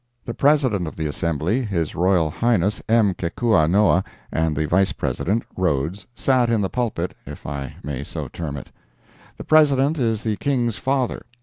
[0.25, 3.13] The President of the Assembly, His Royal Highness M.
[3.13, 8.57] Kekuanaoa, and the Vice President (Rhodes) sat in the pulpit, if I may so term
[8.57, 8.71] it.
[9.37, 11.25] The President is the King's father.